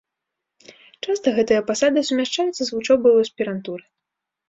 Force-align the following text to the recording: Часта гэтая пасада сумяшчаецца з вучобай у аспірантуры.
Часта 1.03 1.27
гэтая 1.37 1.61
пасада 1.69 2.05
сумяшчаецца 2.09 2.61
з 2.65 2.69
вучобай 2.75 3.11
у 3.19 3.25
аспірантуры. 3.29 3.83